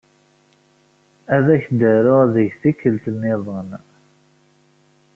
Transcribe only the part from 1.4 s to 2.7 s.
ak-d-aruɣ deg